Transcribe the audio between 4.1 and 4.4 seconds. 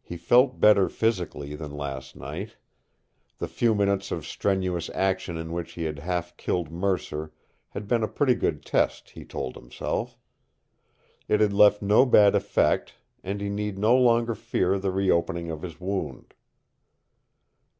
of